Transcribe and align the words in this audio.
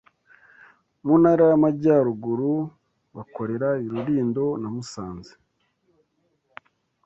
mu 1.05 1.13
Ntara 1.21 1.43
y’Amajyaruguru 1.51 2.51
bakorera 3.15 3.69
i 3.85 3.87
Rulindo 3.91 4.45
na 4.61 4.69
Musanze 4.75 5.33